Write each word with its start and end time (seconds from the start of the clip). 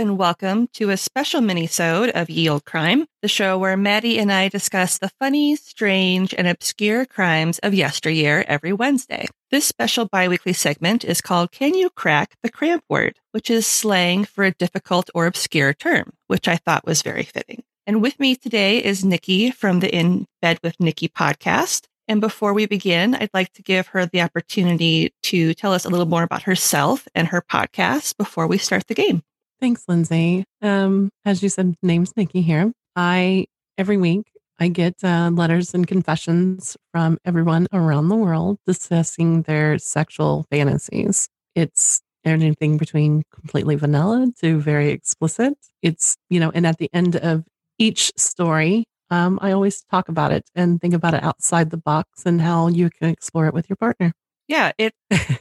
And 0.00 0.16
welcome 0.16 0.66
to 0.72 0.88
a 0.88 0.96
special 0.96 1.42
mini-sode 1.42 2.08
of 2.14 2.30
Ye 2.30 2.48
Olde 2.48 2.64
Crime, 2.64 3.04
the 3.20 3.28
show 3.28 3.58
where 3.58 3.76
Maddie 3.76 4.18
and 4.18 4.32
I 4.32 4.48
discuss 4.48 4.96
the 4.96 5.10
funny, 5.20 5.56
strange, 5.56 6.32
and 6.32 6.48
obscure 6.48 7.04
crimes 7.04 7.58
of 7.58 7.74
yesteryear 7.74 8.42
every 8.48 8.72
Wednesday. 8.72 9.26
This 9.50 9.66
special 9.66 10.06
biweekly 10.06 10.54
segment 10.54 11.04
is 11.04 11.20
called 11.20 11.52
Can 11.52 11.74
You 11.74 11.90
Crack 11.90 12.34
the 12.42 12.50
Cramp 12.50 12.82
Word, 12.88 13.18
which 13.32 13.50
is 13.50 13.66
slang 13.66 14.24
for 14.24 14.42
a 14.42 14.52
difficult 14.52 15.10
or 15.14 15.26
obscure 15.26 15.74
term, 15.74 16.14
which 16.28 16.48
I 16.48 16.56
thought 16.56 16.86
was 16.86 17.02
very 17.02 17.24
fitting. 17.24 17.62
And 17.86 18.00
with 18.00 18.18
me 18.18 18.36
today 18.36 18.82
is 18.82 19.04
Nikki 19.04 19.50
from 19.50 19.80
the 19.80 19.94
In 19.94 20.24
Bed 20.40 20.60
with 20.62 20.80
Nikki 20.80 21.08
podcast. 21.08 21.88
And 22.08 22.22
before 22.22 22.54
we 22.54 22.64
begin, 22.64 23.14
I'd 23.14 23.34
like 23.34 23.52
to 23.52 23.62
give 23.62 23.88
her 23.88 24.06
the 24.06 24.22
opportunity 24.22 25.12
to 25.24 25.52
tell 25.52 25.74
us 25.74 25.84
a 25.84 25.90
little 25.90 26.06
more 26.06 26.22
about 26.22 26.44
herself 26.44 27.06
and 27.14 27.28
her 27.28 27.42
podcast 27.42 28.16
before 28.16 28.46
we 28.46 28.56
start 28.56 28.86
the 28.86 28.94
game. 28.94 29.22
Thanks, 29.60 29.84
Lindsay. 29.88 30.44
Um, 30.62 31.10
as 31.26 31.42
you 31.42 31.50
said, 31.50 31.74
name's 31.82 32.16
Nikki 32.16 32.40
here. 32.40 32.72
I 32.96 33.46
every 33.76 33.98
week 33.98 34.32
I 34.58 34.68
get 34.68 34.94
uh, 35.04 35.30
letters 35.32 35.74
and 35.74 35.86
confessions 35.86 36.78
from 36.92 37.18
everyone 37.26 37.66
around 37.72 38.08
the 38.08 38.16
world 38.16 38.58
discussing 38.66 39.42
their 39.42 39.78
sexual 39.78 40.46
fantasies. 40.50 41.28
It's 41.54 42.00
anything 42.24 42.78
between 42.78 43.22
completely 43.34 43.74
vanilla 43.76 44.28
to 44.40 44.60
very 44.60 44.90
explicit. 44.92 45.54
It's 45.82 46.16
you 46.30 46.40
know, 46.40 46.50
and 46.54 46.66
at 46.66 46.78
the 46.78 46.88
end 46.94 47.16
of 47.16 47.44
each 47.78 48.12
story, 48.16 48.84
um, 49.10 49.38
I 49.42 49.52
always 49.52 49.82
talk 49.90 50.08
about 50.08 50.32
it 50.32 50.48
and 50.54 50.80
think 50.80 50.94
about 50.94 51.12
it 51.14 51.22
outside 51.22 51.68
the 51.70 51.76
box 51.76 52.24
and 52.24 52.40
how 52.40 52.68
you 52.68 52.88
can 52.88 53.10
explore 53.10 53.46
it 53.46 53.54
with 53.54 53.68
your 53.68 53.76
partner. 53.76 54.12
Yeah, 54.50 54.72
it 54.78 54.92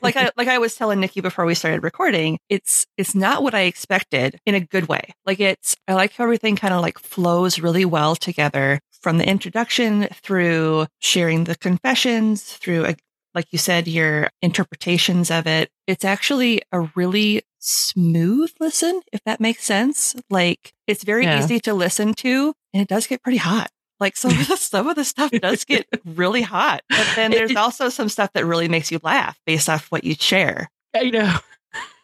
like 0.03 0.15
I 0.15 0.29
like 0.37 0.47
I 0.47 0.59
was 0.59 0.75
telling 0.75 0.99
Nikki 0.99 1.19
before 1.19 1.43
we 1.43 1.55
started 1.55 1.81
recording, 1.81 2.37
it's 2.47 2.85
it's 2.95 3.15
not 3.15 3.41
what 3.41 3.55
I 3.55 3.61
expected 3.61 4.39
in 4.45 4.53
a 4.53 4.59
good 4.59 4.87
way. 4.87 5.13
Like 5.25 5.39
it's 5.39 5.75
I 5.87 5.95
like 5.95 6.13
how 6.13 6.25
everything 6.25 6.55
kind 6.55 6.75
of 6.75 6.81
like 6.81 6.99
flows 6.99 7.57
really 7.57 7.85
well 7.85 8.15
together 8.15 8.79
from 9.01 9.17
the 9.17 9.27
introduction 9.27 10.07
through 10.13 10.85
sharing 10.99 11.45
the 11.45 11.55
confessions 11.55 12.43
through 12.43 12.93
like 13.33 13.47
you 13.49 13.57
said 13.57 13.87
your 13.87 14.29
interpretations 14.43 15.31
of 15.31 15.47
it. 15.47 15.71
It's 15.87 16.05
actually 16.05 16.61
a 16.71 16.81
really 16.95 17.41
smooth 17.57 18.51
listen 18.59 19.01
if 19.11 19.23
that 19.23 19.39
makes 19.39 19.63
sense. 19.63 20.15
Like 20.29 20.71
it's 20.85 21.03
very 21.03 21.23
yeah. 21.23 21.43
easy 21.43 21.59
to 21.61 21.73
listen 21.73 22.13
to 22.15 22.53
and 22.75 22.83
it 22.83 22.87
does 22.87 23.07
get 23.07 23.23
pretty 23.23 23.39
hot. 23.39 23.71
Like 23.99 24.15
some 24.15 24.31
of 24.31 24.47
the 24.47 24.57
some 24.57 24.87
of 24.87 24.95
the 24.95 25.03
stuff 25.03 25.31
does 25.31 25.65
get 25.65 25.87
really 26.05 26.41
hot, 26.41 26.81
but 26.89 27.07
then 27.15 27.31
there's 27.31 27.55
also 27.57 27.89
some 27.89 28.09
stuff 28.09 28.31
that 28.33 28.45
really 28.45 28.67
makes 28.67 28.91
you 28.91 28.99
laugh 29.03 29.39
based 29.45 29.69
off 29.69 29.91
what 29.91 30.03
you 30.03 30.15
share. 30.15 30.69
I 30.95 31.09
know. 31.09 31.37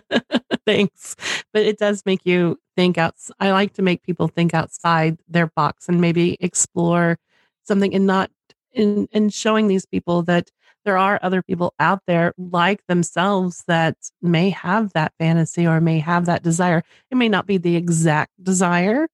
Thanks, 0.65 1.15
but 1.51 1.63
it 1.63 1.77
does 1.77 2.03
make 2.05 2.21
you 2.25 2.59
think 2.75 2.97
out. 2.97 3.15
I 3.39 3.51
like 3.51 3.73
to 3.73 3.81
make 3.81 4.03
people 4.03 4.27
think 4.27 4.53
outside 4.53 5.17
their 5.27 5.47
box 5.47 5.89
and 5.89 5.99
maybe 5.99 6.37
explore 6.39 7.17
something, 7.63 7.93
and 7.93 8.05
not 8.05 8.31
in 8.71 9.07
in 9.11 9.29
showing 9.29 9.67
these 9.67 9.85
people 9.85 10.23
that 10.23 10.49
there 10.85 10.97
are 10.97 11.19
other 11.21 11.41
people 11.41 11.73
out 11.79 12.01
there 12.07 12.33
like 12.37 12.85
themselves 12.87 13.63
that 13.67 13.95
may 14.21 14.49
have 14.49 14.93
that 14.93 15.13
fantasy 15.17 15.65
or 15.65 15.79
may 15.79 15.99
have 15.99 16.25
that 16.25 16.43
desire. 16.43 16.83
It 17.09 17.15
may 17.15 17.29
not 17.29 17.47
be 17.47 17.57
the 17.57 17.75
exact 17.75 18.31
desire, 18.43 19.07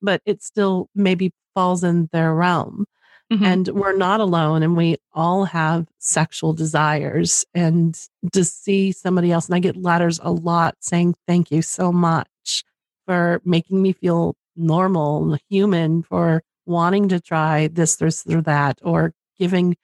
but 0.00 0.20
it 0.26 0.42
still 0.42 0.88
maybe 0.94 1.32
falls 1.54 1.84
in 1.84 2.08
their 2.12 2.34
realm. 2.34 2.86
Mm-hmm. 3.32 3.44
And 3.44 3.68
we're 3.68 3.96
not 3.96 4.20
alone 4.20 4.62
and 4.62 4.76
we 4.76 4.98
all 5.14 5.44
have 5.46 5.86
sexual 5.98 6.52
desires. 6.52 7.46
And 7.54 7.98
to 8.32 8.44
see 8.44 8.92
somebody 8.92 9.32
else, 9.32 9.46
and 9.46 9.54
I 9.54 9.58
get 9.58 9.76
letters 9.76 10.20
a 10.22 10.30
lot 10.30 10.76
saying, 10.80 11.14
Thank 11.26 11.50
you 11.50 11.62
so 11.62 11.92
much 11.92 12.64
for 13.06 13.40
making 13.44 13.80
me 13.80 13.92
feel 13.92 14.36
normal, 14.54 15.38
human, 15.48 16.02
for 16.02 16.42
wanting 16.66 17.08
to 17.08 17.20
try 17.20 17.68
this, 17.68 17.96
this, 17.96 18.26
or 18.26 18.42
that, 18.42 18.78
or 18.82 19.14
giving. 19.38 19.76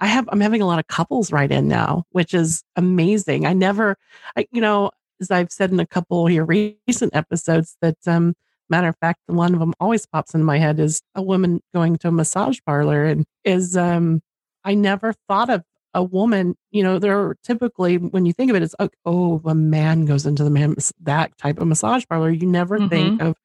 I 0.00 0.06
have, 0.06 0.28
I'm 0.32 0.40
having 0.40 0.62
a 0.62 0.66
lot 0.66 0.78
of 0.78 0.86
couples 0.86 1.30
right 1.30 1.50
in 1.50 1.68
now, 1.68 2.04
which 2.10 2.34
is 2.34 2.64
amazing. 2.74 3.46
I 3.46 3.52
never, 3.52 3.96
I, 4.36 4.46
you 4.50 4.60
know, 4.60 4.90
as 5.20 5.30
I've 5.30 5.52
said 5.52 5.70
in 5.70 5.78
a 5.78 5.86
couple 5.86 6.26
of 6.26 6.32
your 6.32 6.44
recent 6.44 7.14
episodes, 7.14 7.76
that 7.80 7.96
um, 8.06 8.34
Matter 8.74 8.88
of 8.88 8.96
fact, 8.96 9.20
one 9.26 9.54
of 9.54 9.60
them 9.60 9.72
always 9.78 10.04
pops 10.04 10.34
in 10.34 10.42
my 10.42 10.58
head 10.58 10.80
is 10.80 11.00
a 11.14 11.22
woman 11.22 11.60
going 11.72 11.96
to 11.98 12.08
a 12.08 12.10
massage 12.10 12.58
parlor 12.66 13.04
and 13.04 13.24
is 13.44 13.76
um 13.76 14.20
I 14.64 14.74
never 14.74 15.14
thought 15.28 15.48
of 15.48 15.62
a 15.94 16.02
woman, 16.02 16.56
you 16.72 16.82
know, 16.82 16.98
there 16.98 17.16
are 17.20 17.36
typically 17.44 17.98
when 17.98 18.26
you 18.26 18.32
think 18.32 18.50
of 18.50 18.56
it, 18.56 18.64
it's 18.64 18.74
like, 18.80 18.96
oh, 19.04 19.40
a 19.44 19.54
man 19.54 20.06
goes 20.06 20.26
into 20.26 20.42
the 20.42 20.50
man 20.50 20.74
that 21.02 21.38
type 21.38 21.60
of 21.60 21.68
massage 21.68 22.04
parlor. 22.08 22.30
You 22.30 22.48
never 22.48 22.80
mm-hmm. 22.80 22.88
think 22.88 23.22
of 23.22 23.36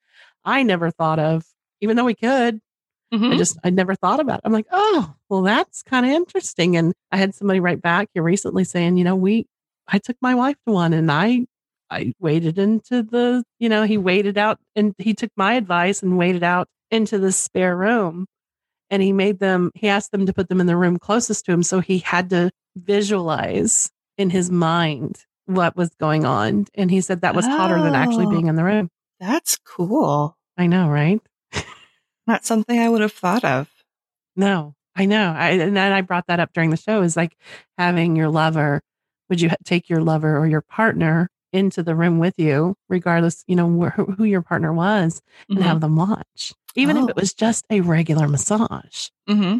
I 0.46 0.64
never 0.64 0.90
thought 0.90 1.20
of, 1.20 1.46
even 1.80 1.96
though 1.96 2.06
we 2.06 2.16
could. 2.16 2.60
Mm-hmm. 3.14 3.34
I 3.34 3.38
just 3.38 3.60
I 3.64 3.70
never 3.70 3.94
thought 3.94 4.20
about 4.20 4.40
it. 4.40 4.46
I'm 4.46 4.52
like, 4.52 4.66
oh, 4.72 5.14
well, 5.30 5.44
that's 5.44 5.84
kind 5.84 6.08
of 6.08 6.12
interesting. 6.12 6.76
And 6.76 6.96
I 7.12 7.18
had 7.18 7.36
somebody 7.36 7.60
write 7.60 7.84
back 7.84 8.10
here 8.16 8.24
recently 8.24 8.64
saying, 8.64 8.98
you 8.98 9.04
know, 9.04 9.16
we 9.16 9.46
I 9.88 10.00
took 10.00 10.18
my 10.22 10.34
wife 10.34 10.58
to 10.66 10.74
one 10.74 10.94
and 10.94 11.12
I 11.12 11.46
I 11.90 12.14
waited 12.20 12.58
into 12.58 13.04
the, 13.04 13.44
you 13.60 13.70
know, 13.70 13.84
he 13.84 13.98
waited 13.98 14.38
out 14.38 14.60
and 14.76 14.94
he 14.98 15.14
took 15.14 15.32
my 15.36 15.54
advice 15.54 16.04
and 16.04 16.18
waited 16.18 16.44
out 16.44 16.68
into 16.92 17.18
the 17.18 17.32
spare 17.32 17.76
room. 17.76 18.26
And 18.90 19.02
he 19.04 19.14
made 19.14 19.40
them, 19.40 19.72
he 19.76 19.88
asked 19.88 20.12
them 20.12 20.26
to 20.26 20.34
put 20.34 20.50
them 20.50 20.60
in 20.60 20.68
the 20.68 20.78
room 20.78 20.98
closest 20.98 21.46
to 21.46 21.52
him. 21.52 21.64
So 21.64 21.80
he 21.80 22.00
had 22.00 22.30
to 22.32 22.52
visualize 22.76 23.90
in 24.18 24.30
his 24.30 24.50
mind 24.50 25.24
what 25.46 25.76
was 25.76 25.90
going 26.00 26.26
on. 26.26 26.66
And 26.76 26.90
he 26.90 27.02
said 27.02 27.22
that 27.22 27.36
was 27.36 27.46
oh, 27.46 27.50
hotter 27.50 27.82
than 27.82 27.96
actually 27.96 28.26
oh. 28.26 28.30
being 28.32 28.48
in 28.48 28.56
the 28.56 28.64
room. 28.64 28.90
That's 29.20 29.58
cool. 29.58 30.36
I 30.58 30.68
know, 30.68 30.90
right? 30.90 31.22
Not 32.28 32.46
something 32.46 32.80
I 32.80 32.90
would 32.90 33.02
have 33.02 33.12
thought 33.12 33.44
of. 33.44 33.68
No, 34.36 34.76
I 34.96 35.06
know. 35.06 35.34
I, 35.36 35.52
and 35.52 35.76
then 35.76 35.92
I 35.92 36.02
brought 36.02 36.28
that 36.28 36.40
up 36.40 36.54
during 36.54 36.70
the 36.70 36.78
show 36.78 37.02
is 37.02 37.18
like 37.18 37.36
having 37.78 38.16
your 38.16 38.30
lover. 38.30 38.82
Would 39.30 39.42
you 39.42 39.50
take 39.64 39.90
your 39.90 40.02
lover 40.02 40.38
or 40.38 40.48
your 40.48 40.62
partner 40.62 41.30
into 41.52 41.84
the 41.84 41.96
room 41.96 42.20
with 42.20 42.36
you, 42.38 42.76
regardless, 42.88 43.44
you 43.48 43.56
know, 43.56 43.68
wh- 43.68 44.16
who 44.18 44.24
your 44.24 44.42
partner 44.42 44.74
was, 44.74 45.22
and 45.48 45.58
mm-hmm. 45.58 45.68
have 45.68 45.82
them 45.82 45.96
watch, 45.96 46.54
even 46.76 46.98
oh. 46.98 47.04
if 47.04 47.10
it 47.10 47.16
oh. 47.18 47.22
was 47.22 47.34
just 47.34 47.66
a 47.70 47.82
regular 47.82 48.28
massage. 48.28 49.10
Mm-hmm. 49.30 49.60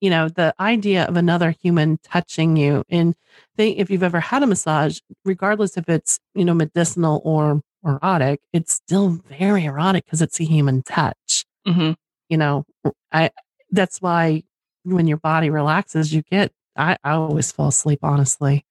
You 0.00 0.10
know, 0.10 0.28
the 0.28 0.54
idea 0.58 1.04
of 1.04 1.16
another 1.16 1.50
human 1.50 1.98
touching 2.02 2.56
you, 2.56 2.84
and 2.88 3.14
think 3.56 3.78
if 3.78 3.90
you've 3.90 4.02
ever 4.02 4.20
had 4.20 4.42
a 4.42 4.46
massage, 4.46 5.00
regardless 5.24 5.76
if 5.76 5.88
it's 5.88 6.18
you 6.34 6.44
know 6.44 6.54
medicinal 6.54 7.20
or 7.24 7.60
erotic, 7.84 8.40
it's 8.52 8.72
still 8.72 9.20
very 9.28 9.64
erotic 9.64 10.04
because 10.04 10.22
it's 10.22 10.40
a 10.40 10.44
human 10.44 10.82
touch. 10.82 11.44
Mm-hmm. 11.66 11.92
You 12.28 12.36
know, 12.36 12.64
I 13.12 13.30
that's 13.70 14.00
why 14.00 14.44
when 14.84 15.06
your 15.06 15.18
body 15.18 15.50
relaxes, 15.50 16.12
you 16.12 16.22
get. 16.22 16.52
I, 16.76 16.96
I 17.04 17.12
always 17.12 17.52
fall 17.52 17.68
asleep, 17.68 17.98
honestly. 18.02 18.64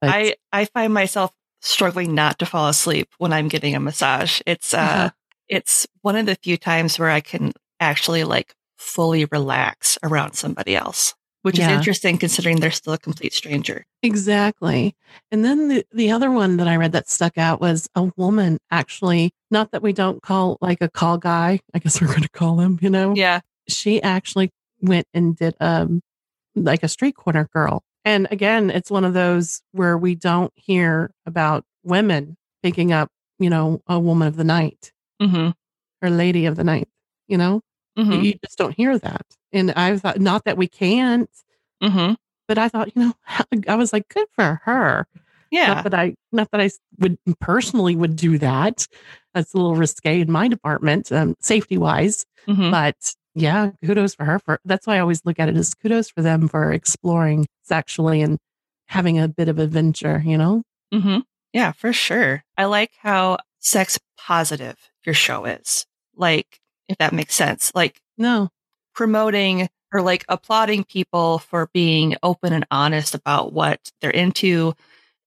But, 0.00 0.10
I 0.10 0.34
I 0.52 0.64
find 0.66 0.94
myself 0.94 1.32
struggling 1.64 2.14
not 2.14 2.38
to 2.38 2.46
fall 2.46 2.68
asleep 2.68 3.08
when 3.18 3.32
I'm 3.32 3.48
getting 3.48 3.74
a 3.74 3.80
massage. 3.80 4.40
It's 4.46 4.74
uh 4.74 4.78
uh-huh. 4.78 5.10
it's 5.48 5.86
one 6.02 6.16
of 6.16 6.26
the 6.26 6.36
few 6.36 6.56
times 6.56 6.98
where 6.98 7.10
I 7.10 7.20
can 7.20 7.52
actually 7.80 8.24
like 8.24 8.54
fully 8.76 9.24
relax 9.26 9.98
around 10.02 10.34
somebody 10.34 10.76
else, 10.76 11.14
which 11.42 11.58
yeah. 11.58 11.70
is 11.70 11.78
interesting 11.78 12.18
considering 12.18 12.60
they're 12.60 12.70
still 12.70 12.92
a 12.92 12.98
complete 12.98 13.32
stranger. 13.32 13.84
Exactly. 14.02 14.94
And 15.30 15.44
then 15.44 15.68
the, 15.68 15.86
the 15.92 16.10
other 16.10 16.30
one 16.30 16.58
that 16.58 16.68
I 16.68 16.76
read 16.76 16.92
that 16.92 17.08
stuck 17.08 17.38
out 17.38 17.60
was 17.60 17.88
a 17.94 18.10
woman 18.16 18.58
actually, 18.70 19.32
not 19.50 19.70
that 19.72 19.82
we 19.82 19.92
don't 19.92 20.22
call 20.22 20.58
like 20.60 20.82
a 20.82 20.90
call 20.90 21.16
guy, 21.16 21.60
I 21.72 21.78
guess 21.78 22.00
we're 22.00 22.08
going 22.08 22.22
to 22.22 22.28
call 22.28 22.60
him, 22.60 22.78
you 22.82 22.90
know? 22.90 23.14
Yeah. 23.14 23.40
She 23.68 24.02
actually 24.02 24.50
went 24.82 25.06
and 25.14 25.34
did 25.34 25.56
um 25.60 26.02
like 26.54 26.82
a 26.82 26.88
street 26.88 27.16
corner 27.16 27.48
girl 27.52 27.82
and 28.04 28.28
again, 28.30 28.70
it's 28.70 28.90
one 28.90 29.04
of 29.04 29.14
those 29.14 29.62
where 29.72 29.96
we 29.96 30.14
don't 30.14 30.52
hear 30.56 31.10
about 31.26 31.64
women 31.82 32.36
picking 32.62 32.92
up, 32.92 33.10
you 33.38 33.50
know, 33.50 33.80
a 33.86 33.98
woman 33.98 34.28
of 34.28 34.36
the 34.36 34.44
night 34.44 34.92
mm-hmm. 35.20 35.50
or 36.02 36.10
lady 36.10 36.46
of 36.46 36.56
the 36.56 36.64
night, 36.64 36.88
you 37.28 37.38
know, 37.38 37.60
mm-hmm. 37.98 38.22
you 38.22 38.34
just 38.44 38.58
don't 38.58 38.76
hear 38.76 38.98
that. 38.98 39.26
And 39.52 39.70
I 39.72 39.96
thought, 39.96 40.20
not 40.20 40.44
that 40.44 40.56
we 40.56 40.66
can't, 40.66 41.30
mm-hmm. 41.82 42.14
but 42.46 42.58
I 42.58 42.68
thought, 42.68 42.94
you 42.94 43.02
know, 43.02 43.14
I 43.68 43.76
was 43.76 43.92
like, 43.92 44.08
good 44.08 44.26
for 44.34 44.60
her. 44.64 45.06
Yeah. 45.50 45.74
Not 45.74 45.84
that 45.84 45.94
I, 45.94 46.14
not 46.32 46.50
that 46.50 46.60
I 46.60 46.70
would 46.98 47.16
personally 47.40 47.94
would 47.94 48.16
do 48.16 48.38
that. 48.38 48.88
That's 49.34 49.54
a 49.54 49.56
little 49.56 49.76
risque 49.76 50.20
in 50.20 50.30
my 50.30 50.48
department, 50.48 51.12
um, 51.12 51.36
safety 51.40 51.78
wise. 51.78 52.26
Mm-hmm. 52.48 52.70
But 52.70 53.14
yeah, 53.34 53.70
kudos 53.84 54.14
for 54.14 54.24
her 54.24 54.38
for 54.38 54.60
that's 54.64 54.86
why 54.86 54.96
I 54.96 55.00
always 55.00 55.24
look 55.24 55.38
at 55.38 55.48
it 55.48 55.56
as 55.56 55.74
kudos 55.74 56.10
for 56.10 56.22
them 56.22 56.48
for 56.48 56.72
exploring 56.72 57.46
sexually 57.62 58.22
and 58.22 58.38
having 58.86 59.18
a 59.18 59.28
bit 59.28 59.48
of 59.48 59.58
adventure, 59.58 60.22
you 60.24 60.38
know? 60.38 60.62
Mm-hmm. 60.92 61.20
Yeah, 61.52 61.72
for 61.72 61.92
sure. 61.92 62.44
I 62.56 62.66
like 62.66 62.92
how 62.98 63.38
sex 63.58 63.98
positive 64.18 64.76
your 65.04 65.14
show 65.14 65.44
is. 65.44 65.86
Like, 66.16 66.60
if 66.88 66.98
that 66.98 67.12
makes 67.12 67.34
sense. 67.34 67.72
Like, 67.74 68.00
no, 68.18 68.50
promoting 68.94 69.68
or 69.92 70.02
like 70.02 70.24
applauding 70.28 70.84
people 70.84 71.38
for 71.38 71.70
being 71.72 72.16
open 72.22 72.52
and 72.52 72.66
honest 72.70 73.14
about 73.14 73.52
what 73.52 73.92
they're 74.00 74.10
into. 74.10 74.74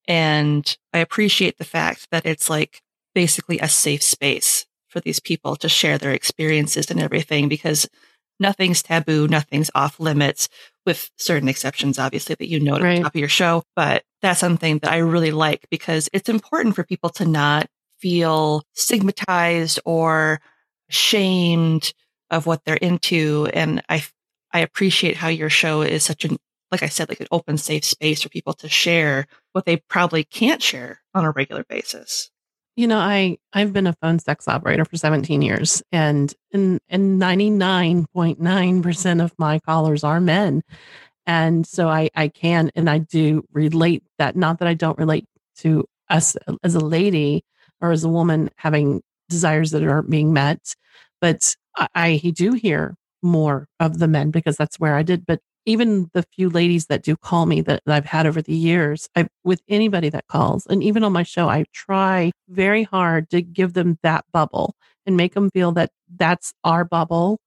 And 0.07 0.77
I 0.93 0.99
appreciate 0.99 1.57
the 1.57 1.63
fact 1.65 2.07
that 2.11 2.25
it's 2.25 2.49
like 2.49 2.81
basically 3.15 3.59
a 3.59 3.67
safe 3.67 4.03
space 4.03 4.66
for 4.87 4.99
these 4.99 5.19
people 5.19 5.55
to 5.57 5.69
share 5.69 5.97
their 5.97 6.11
experiences 6.11 6.89
and 6.89 6.99
everything 6.99 7.47
because 7.49 7.87
nothing's 8.39 8.83
taboo, 8.83 9.27
nothing's 9.27 9.71
off 9.75 9.99
limits 9.99 10.49
with 10.85 11.09
certain 11.17 11.49
exceptions, 11.49 11.99
obviously, 11.99 12.35
that 12.35 12.49
you 12.49 12.59
note 12.59 12.81
right. 12.81 12.93
at 12.93 12.97
the 12.97 13.03
top 13.03 13.15
of 13.15 13.19
your 13.19 13.29
show. 13.29 13.63
But 13.75 14.03
that's 14.21 14.39
something 14.39 14.79
that 14.79 14.91
I 14.91 14.97
really 14.97 15.31
like 15.31 15.67
because 15.69 16.09
it's 16.13 16.29
important 16.29 16.75
for 16.75 16.83
people 16.83 17.09
to 17.11 17.25
not 17.25 17.67
feel 17.99 18.63
stigmatized 18.73 19.79
or 19.85 20.39
shamed 20.89 21.93
of 22.29 22.45
what 22.45 22.63
they're 22.63 22.75
into. 22.75 23.49
And 23.53 23.81
I, 23.89 24.03
I 24.53 24.59
appreciate 24.59 25.17
how 25.17 25.27
your 25.29 25.49
show 25.49 25.81
is 25.81 26.03
such 26.03 26.25
an, 26.25 26.37
like 26.71 26.83
I 26.83 26.87
said, 26.87 27.09
like 27.09 27.19
an 27.19 27.27
open, 27.31 27.57
safe 27.57 27.85
space 27.85 28.21
for 28.21 28.29
people 28.29 28.53
to 28.53 28.69
share 28.69 29.25
what 29.53 29.65
they 29.65 29.77
probably 29.77 30.23
can't 30.23 30.61
share 30.61 31.01
on 31.13 31.25
a 31.25 31.31
regular 31.31 31.63
basis. 31.67 32.29
You 32.77 32.87
know, 32.87 32.99
I 32.99 33.39
I've 33.53 33.73
been 33.73 33.87
a 33.87 33.93
phone 33.93 34.19
sex 34.19 34.47
operator 34.47 34.85
for 34.85 34.97
17 34.97 35.41
years, 35.41 35.81
and 35.91 36.31
and 36.53 36.79
and 36.89 37.19
99.9 37.19 38.83
percent 38.83 39.19
of 39.19 39.33
my 39.39 39.57
callers 39.59 40.03
are 40.03 40.21
men, 40.21 40.61
and 41.25 41.65
so 41.67 41.89
I 41.89 42.09
I 42.15 42.27
can 42.29 42.71
and 42.75 42.89
I 42.89 42.99
do 42.99 43.43
relate 43.51 44.03
that. 44.19 44.35
Not 44.35 44.59
that 44.59 44.67
I 44.67 44.75
don't 44.75 44.97
relate 44.99 45.25
to 45.59 45.85
us 46.09 46.37
as 46.63 46.75
a 46.75 46.79
lady 46.79 47.43
or 47.81 47.91
as 47.91 48.03
a 48.03 48.09
woman 48.09 48.49
having 48.57 49.01
desires 49.29 49.71
that 49.71 49.83
aren't 49.83 50.11
being 50.11 50.31
met, 50.33 50.75
but 51.19 51.55
I, 51.77 51.87
I 51.95 52.31
do 52.35 52.53
hear 52.53 52.95
more 53.23 53.67
of 53.79 53.99
the 53.99 54.07
men 54.07 54.31
because 54.31 54.55
that's 54.57 54.79
where 54.79 54.95
I 54.95 55.03
did. 55.03 55.25
But 55.25 55.41
even 55.67 56.09
the 56.13 56.23
few 56.23 56.49
ladies 56.49 56.85
that 56.87 57.03
do 57.03 57.15
call 57.17 57.45
me 57.45 57.61
that, 57.61 57.83
that 57.85 57.95
I've 57.95 58.05
had 58.05 58.25
over 58.25 58.41
the 58.41 58.55
years, 58.55 59.09
I, 59.15 59.27
with 59.43 59.61
anybody 59.67 60.09
that 60.09 60.27
calls, 60.27 60.65
and 60.65 60.81
even 60.81 61.03
on 61.03 61.11
my 61.11 61.23
show, 61.23 61.49
I 61.49 61.65
try 61.73 62.31
very 62.47 62.83
hard 62.83 63.29
to 63.31 63.41
give 63.41 63.73
them 63.73 63.99
that 64.01 64.25
bubble 64.31 64.75
and 65.05 65.17
make 65.17 65.33
them 65.33 65.51
feel 65.51 65.73
that 65.73 65.91
that's 66.15 66.53
our 66.63 66.85
bubble, 66.85 67.39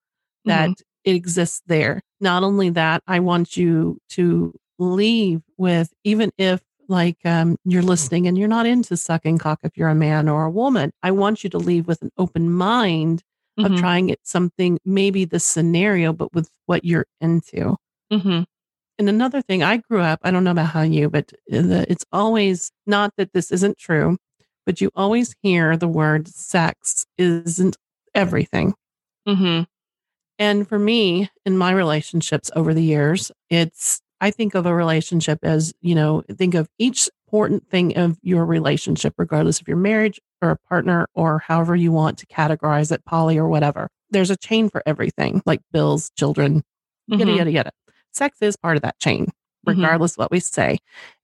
that 0.44 0.68
mm-hmm. 0.70 0.82
it 1.04 1.14
exists 1.14 1.62
there. 1.66 2.02
Not 2.20 2.42
only 2.42 2.68
that, 2.70 3.02
I 3.06 3.20
want 3.20 3.56
you 3.56 3.98
to 4.10 4.54
leave 4.78 5.40
with, 5.56 5.90
even 6.04 6.30
if 6.36 6.60
like 6.88 7.18
um, 7.24 7.56
you're 7.64 7.82
listening 7.82 8.26
and 8.26 8.36
you're 8.36 8.48
not 8.48 8.66
into 8.66 8.96
sucking 8.96 9.38
cock 9.38 9.60
if 9.62 9.76
you're 9.76 9.88
a 9.88 9.94
man 9.94 10.28
or 10.28 10.44
a 10.44 10.50
woman, 10.50 10.92
I 11.02 11.12
want 11.12 11.42
you 11.42 11.50
to 11.50 11.58
leave 11.58 11.86
with 11.86 12.02
an 12.02 12.10
open 12.18 12.50
mind 12.50 13.22
mm-hmm. 13.58 13.72
of 13.72 13.80
trying 13.80 14.10
it 14.10 14.20
something, 14.24 14.78
maybe 14.84 15.24
the 15.24 15.40
scenario, 15.40 16.12
but 16.12 16.34
with 16.34 16.50
what 16.66 16.84
you're 16.84 17.06
into. 17.20 17.76
Mm-hmm. 18.12 18.42
And 18.98 19.08
another 19.08 19.40
thing, 19.40 19.62
I 19.62 19.78
grew 19.78 20.02
up, 20.02 20.20
I 20.22 20.30
don't 20.30 20.44
know 20.44 20.50
about 20.50 20.66
how 20.66 20.82
you, 20.82 21.08
but 21.08 21.32
it's 21.46 22.04
always 22.12 22.70
not 22.86 23.12
that 23.16 23.32
this 23.32 23.50
isn't 23.50 23.78
true, 23.78 24.18
but 24.66 24.82
you 24.82 24.90
always 24.94 25.34
hear 25.42 25.76
the 25.76 25.88
word 25.88 26.28
sex 26.28 27.06
isn't 27.16 27.78
everything. 28.14 28.74
Mm-hmm. 29.26 29.62
And 30.38 30.68
for 30.68 30.78
me, 30.78 31.30
in 31.46 31.56
my 31.56 31.72
relationships 31.72 32.50
over 32.54 32.74
the 32.74 32.82
years, 32.82 33.32
it's, 33.48 34.02
I 34.20 34.30
think 34.30 34.54
of 34.54 34.66
a 34.66 34.74
relationship 34.74 35.38
as, 35.42 35.72
you 35.80 35.94
know, 35.94 36.22
think 36.36 36.54
of 36.54 36.68
each 36.78 37.08
important 37.26 37.70
thing 37.70 37.96
of 37.96 38.18
your 38.22 38.44
relationship, 38.44 39.14
regardless 39.16 39.62
of 39.62 39.68
your 39.68 39.78
marriage 39.78 40.20
or 40.42 40.50
a 40.50 40.56
partner 40.68 41.06
or 41.14 41.38
however 41.38 41.74
you 41.74 41.90
want 41.90 42.18
to 42.18 42.26
categorize 42.26 42.92
it, 42.92 43.04
poly 43.06 43.38
or 43.38 43.48
whatever. 43.48 43.88
There's 44.10 44.30
a 44.30 44.36
chain 44.36 44.68
for 44.68 44.82
everything, 44.84 45.40
like 45.46 45.60
bills, 45.72 46.10
children, 46.18 46.64
yada, 47.06 47.24
mm-hmm. 47.24 47.36
yada, 47.36 47.50
yada 47.50 47.70
sex 48.12 48.38
is 48.40 48.56
part 48.56 48.76
of 48.76 48.82
that 48.82 48.98
chain, 48.98 49.26
mm-hmm. 49.26 49.70
regardless 49.70 50.12
mm-hmm. 50.12 50.22
what 50.22 50.30
we 50.30 50.40
say. 50.40 50.78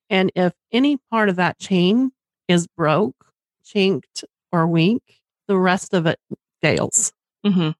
And 0.09 0.31
if 0.35 0.53
any 0.73 0.99
part 1.11 1.29
of 1.29 1.37
that 1.37 1.59
chain 1.59 2.13
is 2.49 2.67
broke, 2.67 3.27
chinked, 3.65 4.25
or 4.53 4.67
weak, 4.67 5.21
the 5.49 5.59
rest 5.59 5.95
of 5.95 6.07
it 6.07 6.19
fails. 6.63 7.13
Mm-hmm. 7.45 7.71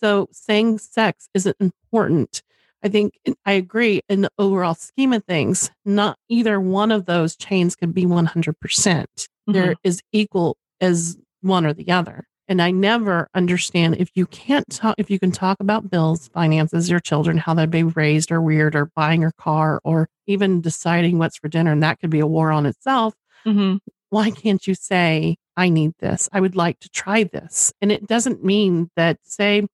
So 0.00 0.28
saying 0.32 0.78
sex 0.78 1.28
isn't 1.34 1.56
important. 1.60 2.42
I 2.84 2.88
think 2.88 3.14
I 3.46 3.52
agree 3.52 4.00
in 4.08 4.22
the 4.22 4.30
overall 4.38 4.74
scheme 4.74 5.12
of 5.12 5.24
things, 5.24 5.70
not 5.84 6.18
either 6.28 6.60
one 6.60 6.90
of 6.90 7.06
those 7.06 7.36
chains 7.36 7.76
can 7.76 7.92
be 7.92 8.04
100%. 8.04 8.58
percent 8.60 9.28
mm-hmm. 9.48 9.72
is 9.84 10.02
equal 10.12 10.56
as 10.80 11.16
one 11.40 11.64
or 11.64 11.72
the 11.72 11.90
other. 11.90 12.26
And 12.52 12.60
I 12.60 12.70
never 12.70 13.30
understand 13.32 13.96
if 13.96 14.10
you 14.14 14.26
can't 14.26 14.68
talk, 14.68 14.96
if 14.98 15.08
you 15.08 15.18
can 15.18 15.32
talk 15.32 15.58
about 15.58 15.90
bills, 15.90 16.28
finances, 16.34 16.90
your 16.90 17.00
children, 17.00 17.38
how 17.38 17.54
they'd 17.54 17.70
be 17.70 17.82
raised 17.82 18.30
or 18.30 18.42
weird, 18.42 18.76
or 18.76 18.90
buying 18.94 19.24
a 19.24 19.32
car, 19.32 19.80
or 19.84 20.10
even 20.26 20.60
deciding 20.60 21.18
what's 21.18 21.38
for 21.38 21.48
dinner, 21.48 21.72
and 21.72 21.82
that 21.82 21.98
could 21.98 22.10
be 22.10 22.20
a 22.20 22.26
war 22.26 22.52
on 22.52 22.66
itself. 22.66 23.14
Mm-hmm. 23.46 23.78
Why 24.10 24.30
can't 24.30 24.66
you 24.66 24.74
say, 24.74 25.36
I 25.56 25.70
need 25.70 25.92
this? 26.00 26.28
I 26.30 26.42
would 26.42 26.54
like 26.54 26.78
to 26.80 26.90
try 26.90 27.24
this. 27.24 27.72
And 27.80 27.90
it 27.90 28.06
doesn't 28.06 28.44
mean 28.44 28.90
that, 28.96 29.16
say, 29.22 29.66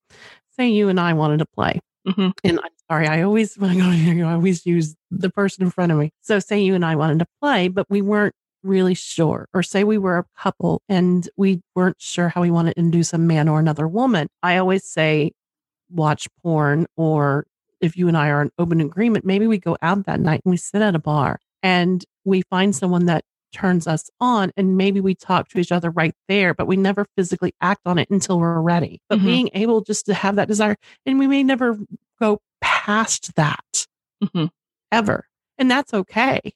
say 0.56 0.68
you 0.68 0.88
and 0.88 1.00
I 1.00 1.14
wanted 1.14 1.38
to 1.38 1.46
play. 1.46 1.80
Mm-hmm. 2.06 2.28
And 2.44 2.60
I'm 2.60 2.70
sorry, 2.88 3.08
I 3.08 3.22
always, 3.22 3.54
when 3.58 3.70
I 3.70 3.74
go 3.74 3.90
here, 3.90 4.24
I 4.24 4.34
always 4.34 4.64
use 4.64 4.94
the 5.10 5.30
person 5.30 5.64
in 5.64 5.72
front 5.72 5.90
of 5.90 5.98
me. 5.98 6.12
So, 6.20 6.38
say 6.38 6.60
you 6.60 6.76
and 6.76 6.84
I 6.84 6.94
wanted 6.94 7.18
to 7.18 7.26
play, 7.42 7.66
but 7.66 7.86
we 7.90 8.02
weren't 8.02 8.36
really 8.62 8.94
sure, 8.94 9.48
or 9.54 9.62
say 9.62 9.84
we 9.84 9.98
were 9.98 10.18
a 10.18 10.24
couple 10.36 10.82
and 10.88 11.28
we 11.36 11.60
weren't 11.74 12.00
sure 12.00 12.28
how 12.28 12.42
we 12.42 12.50
wanted 12.50 12.74
to 12.74 12.80
induce 12.80 13.12
a 13.12 13.18
man 13.18 13.48
or 13.48 13.58
another 13.58 13.88
woman, 13.88 14.28
I 14.42 14.56
always 14.56 14.84
say, 14.84 15.32
watch 15.90 16.28
porn, 16.42 16.86
or 16.96 17.46
if 17.80 17.96
you 17.96 18.08
and 18.08 18.16
I 18.16 18.28
are 18.28 18.42
in 18.42 18.50
open 18.58 18.80
agreement, 18.80 19.24
maybe 19.24 19.46
we 19.46 19.58
go 19.58 19.76
out 19.82 20.06
that 20.06 20.20
night 20.20 20.42
and 20.44 20.50
we 20.50 20.56
sit 20.56 20.82
at 20.82 20.94
a 20.94 20.98
bar 20.98 21.38
and 21.62 22.04
we 22.24 22.42
find 22.50 22.74
someone 22.74 23.06
that 23.06 23.24
turns 23.52 23.86
us 23.86 24.10
on 24.20 24.52
and 24.56 24.76
maybe 24.76 25.00
we 25.00 25.14
talk 25.14 25.48
to 25.48 25.58
each 25.58 25.72
other 25.72 25.90
right 25.90 26.14
there 26.28 26.52
but 26.52 26.66
we 26.66 26.76
never 26.76 27.06
physically 27.16 27.54
act 27.60 27.80
on 27.86 27.98
it 27.98 28.08
until 28.10 28.38
we're 28.38 28.60
ready 28.60 29.00
but 29.08 29.18
mm-hmm. 29.18 29.26
being 29.26 29.50
able 29.54 29.80
just 29.80 30.04
to 30.04 30.12
have 30.12 30.36
that 30.36 30.48
desire 30.48 30.76
and 31.06 31.18
we 31.18 31.26
may 31.26 31.42
never 31.42 31.78
go 32.20 32.40
past 32.60 33.34
that 33.36 33.86
mm-hmm. 34.22 34.46
ever 34.92 35.26
and 35.56 35.70
that's 35.70 35.94
okay 35.94 36.52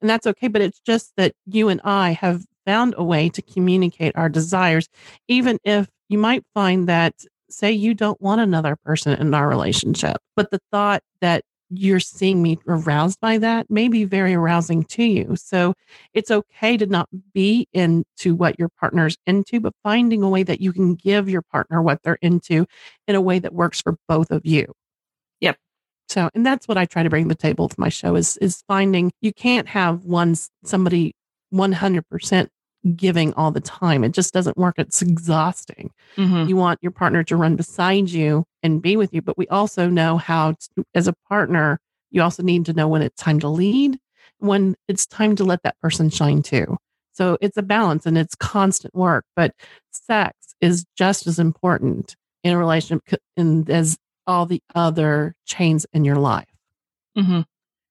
and 0.00 0.08
that's 0.08 0.26
okay. 0.26 0.48
But 0.48 0.62
it's 0.62 0.80
just 0.80 1.12
that 1.16 1.32
you 1.46 1.68
and 1.68 1.80
I 1.84 2.12
have 2.12 2.44
found 2.66 2.94
a 2.96 3.04
way 3.04 3.28
to 3.30 3.42
communicate 3.42 4.14
our 4.16 4.28
desires, 4.28 4.88
even 5.26 5.58
if 5.64 5.88
you 6.08 6.18
might 6.18 6.44
find 6.54 6.88
that, 6.88 7.14
say, 7.50 7.72
you 7.72 7.94
don't 7.94 8.20
want 8.20 8.40
another 8.40 8.76
person 8.84 9.18
in 9.18 9.32
our 9.34 9.48
relationship, 9.48 10.18
but 10.36 10.50
the 10.50 10.60
thought 10.70 11.02
that 11.20 11.44
you're 11.70 12.00
seeing 12.00 12.42
me 12.42 12.58
aroused 12.66 13.20
by 13.20 13.38
that 13.38 13.70
may 13.70 13.88
be 13.88 14.04
very 14.04 14.34
arousing 14.34 14.84
to 14.84 15.02
you. 15.02 15.36
So 15.36 15.74
it's 16.14 16.30
okay 16.30 16.76
to 16.76 16.86
not 16.86 17.08
be 17.32 17.68
into 17.72 18.34
what 18.34 18.58
your 18.58 18.70
partner's 18.80 19.16
into, 19.26 19.60
but 19.60 19.74
finding 19.82 20.22
a 20.22 20.28
way 20.28 20.42
that 20.42 20.60
you 20.60 20.72
can 20.72 20.94
give 20.94 21.28
your 21.28 21.42
partner 21.42 21.82
what 21.82 22.02
they're 22.02 22.18
into 22.22 22.66
in 23.06 23.14
a 23.14 23.20
way 23.20 23.38
that 23.38 23.52
works 23.52 23.80
for 23.80 23.96
both 24.08 24.30
of 24.30 24.46
you. 24.46 24.72
So, 26.08 26.30
and 26.34 26.44
that's 26.44 26.66
what 26.66 26.78
I 26.78 26.86
try 26.86 27.02
to 27.02 27.10
bring 27.10 27.24
to 27.24 27.28
the 27.28 27.34
table 27.34 27.68
to 27.68 27.74
my 27.78 27.88
show 27.88 28.16
is 28.16 28.36
is 28.38 28.62
finding 28.66 29.12
you 29.20 29.32
can't 29.32 29.68
have 29.68 30.04
one 30.04 30.36
somebody 30.64 31.14
100% 31.52 32.48
giving 32.96 33.34
all 33.34 33.50
the 33.50 33.60
time. 33.60 34.04
It 34.04 34.12
just 34.12 34.32
doesn't 34.32 34.56
work. 34.56 34.76
It's 34.78 35.02
exhausting. 35.02 35.90
Mm-hmm. 36.16 36.48
You 36.48 36.56
want 36.56 36.78
your 36.82 36.92
partner 36.92 37.22
to 37.24 37.36
run 37.36 37.56
beside 37.56 38.10
you 38.10 38.44
and 38.62 38.80
be 38.80 38.96
with 38.96 39.12
you, 39.12 39.22
but 39.22 39.36
we 39.36 39.46
also 39.48 39.88
know 39.88 40.16
how 40.16 40.52
to, 40.52 40.84
as 40.94 41.08
a 41.08 41.14
partner, 41.28 41.80
you 42.10 42.22
also 42.22 42.42
need 42.42 42.66
to 42.66 42.72
know 42.72 42.88
when 42.88 43.02
it's 43.02 43.20
time 43.20 43.40
to 43.40 43.48
lead, 43.48 43.98
when 44.38 44.76
it's 44.86 45.06
time 45.06 45.36
to 45.36 45.44
let 45.44 45.62
that 45.62 45.78
person 45.80 46.08
shine 46.08 46.42
too. 46.42 46.76
So 47.12 47.36
it's 47.40 47.56
a 47.56 47.62
balance 47.62 48.06
and 48.06 48.16
it's 48.16 48.34
constant 48.36 48.94
work, 48.94 49.24
but 49.34 49.52
sex 49.90 50.54
is 50.60 50.84
just 50.96 51.26
as 51.26 51.38
important 51.38 52.14
in 52.44 52.52
a 52.52 52.58
relationship 52.58 53.20
in, 53.36 53.68
as 53.70 53.98
all 54.28 54.46
the 54.46 54.62
other 54.74 55.34
chains 55.46 55.86
in 55.92 56.04
your 56.04 56.16
life. 56.16 56.46
Mm-hmm. 57.16 57.40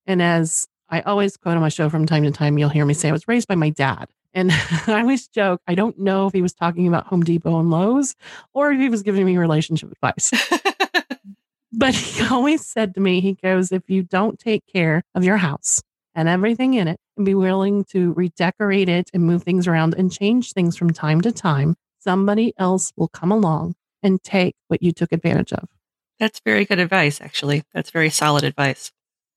And 0.06 0.22
as 0.22 0.67
I 0.89 1.01
always 1.01 1.36
quote 1.36 1.56
on 1.56 1.62
my 1.62 1.70
show 1.70 1.89
from 1.89 2.06
time 2.06 2.24
to 2.24 2.32
time, 2.32 2.58
you'll 2.58 2.70
hear 2.70 2.86
me 2.86 2.94
say, 2.94 3.10
I 3.10 3.12
was 3.12 3.27
raised 3.27 3.48
by 3.48 3.56
my 3.56 3.72
dad. 3.72 4.08
And 4.34 4.51
I 4.88 5.01
always 5.01 5.27
joke, 5.27 5.62
I 5.67 5.75
don't 5.75 6.00
know 6.00 6.27
if 6.27 6.34
he 6.34 6.41
was 6.41 6.53
talking 6.53 6.88
about 6.88 7.08
Home 7.08 7.24
Depot 7.24 7.60
and 7.60 7.70
Lowe's 7.70 8.15
or 8.53 8.72
if 8.72 8.79
he 8.79 8.88
was 8.88 9.03
giving 9.03 9.25
me 9.25 9.38
relationship 9.38 9.91
advice. 9.91 10.32
but 11.74 11.94
he 11.94 12.25
always 12.32 12.65
said 12.65 12.94
to 12.94 13.01
me, 13.01 13.20
he 13.20 13.34
goes, 13.34 13.72
if 13.72 13.89
you 13.89 14.03
don't 14.03 14.39
take 14.39 14.63
care 14.72 15.03
of 15.15 15.24
your 15.24 15.38
house 15.38 15.82
and 16.15 16.29
everything 16.29 16.75
in 16.75 16.88
it 16.88 17.00
and 17.17 17.25
be 17.25 17.36
willing 17.36 17.84
to 17.86 18.13
redecorate 18.13 18.88
it 18.88 19.10
and 19.13 19.24
move 19.24 19.44
things 19.44 19.67
around 19.67 19.96
and 19.96 20.12
change 20.12 20.53
things 20.53 20.77
from 20.77 20.91
time 20.91 21.20
to 21.22 21.32
time, 21.32 21.75
somebody 22.00 22.53
else 22.58 22.94
will 22.96 23.10
come 23.10 23.32
along 23.32 23.75
and 24.03 24.22
take 24.24 24.56
what 24.67 24.82
you 24.82 24.91
took 24.91 25.12
advantage 25.12 25.51
of. 25.51 25.67
That's 26.20 26.42
very 26.46 26.66
good 26.66 26.80
advice, 26.80 27.22
actually. 27.22 27.64
That's 27.74 27.92
very 27.92 28.10
solid 28.10 28.44
advice. 28.44 28.92